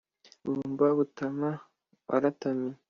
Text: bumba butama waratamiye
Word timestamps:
bumba 0.43 0.85
butama 0.97 1.49
waratamiye 2.09 2.77